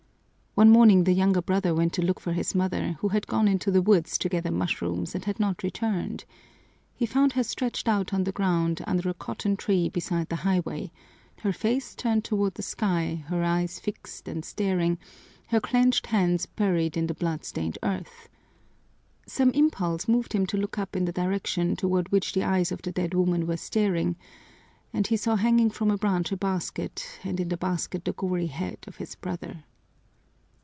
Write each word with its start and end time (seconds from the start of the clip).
One 0.53 0.69
morning 0.69 1.05
the 1.05 1.13
younger 1.13 1.41
brother 1.41 1.73
went 1.73 1.93
to 1.93 2.01
look 2.01 2.19
for 2.19 2.33
his 2.33 2.53
mother, 2.53 2.97
who 2.99 3.07
had 3.07 3.25
gone 3.25 3.47
into 3.47 3.71
the 3.71 3.81
woods 3.81 4.17
to 4.17 4.27
gather 4.27 4.51
mushrooms 4.51 5.15
and 5.15 5.23
had 5.23 5.39
not 5.39 5.63
returned. 5.63 6.25
He 6.93 7.05
found 7.05 7.31
her 7.33 7.43
stretched 7.45 7.87
out 7.87 8.13
on 8.13 8.25
the 8.25 8.33
ground 8.33 8.81
under 8.85 9.07
a 9.07 9.13
cotton 9.13 9.55
tree 9.55 9.87
beside 9.87 10.27
the 10.27 10.35
highway, 10.43 10.91
her 11.39 11.53
face 11.53 11.95
turned 11.95 12.25
toward 12.25 12.55
the 12.55 12.61
sky, 12.63 13.23
her 13.27 13.43
eyes 13.45 13.79
fixed 13.79 14.27
and 14.27 14.43
staring, 14.43 14.97
her 15.47 15.61
clenched 15.61 16.07
hands 16.07 16.45
buried 16.47 16.97
in 16.97 17.07
the 17.07 17.13
blood 17.15 17.45
stained 17.45 17.77
earth. 17.81 18.27
Some 19.25 19.51
impulse 19.51 20.07
moved 20.09 20.33
him 20.33 20.45
to 20.47 20.57
look 20.57 20.77
up 20.77 20.97
in 20.97 21.05
the 21.05 21.13
direction 21.13 21.77
toward 21.77 22.11
which 22.11 22.33
the 22.33 22.43
eyes 22.43 22.73
of 22.73 22.81
the 22.81 22.91
dead 22.91 23.13
woman 23.13 23.47
were 23.47 23.55
staring, 23.57 24.17
and 24.93 25.07
he 25.07 25.15
saw 25.17 25.37
hanging 25.37 25.69
from 25.71 25.89
a 25.89 25.97
branch 25.97 26.29
a 26.33 26.35
basket 26.37 27.07
and 27.23 27.39
in 27.39 27.47
the 27.47 27.55
basket 27.57 28.03
the 28.03 28.11
gory 28.13 28.47
head 28.47 28.77
of 28.85 28.97
his 28.97 29.15
brother!" 29.15 29.63